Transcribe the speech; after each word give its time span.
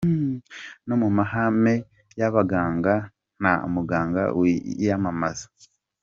No 0.87 0.95
mu 1.01 1.09
mahame 1.17 1.73
y’abaganga 2.19 2.93
nta 3.41 3.53
muganga 3.73 4.21
wiyamamaza. 4.39 5.45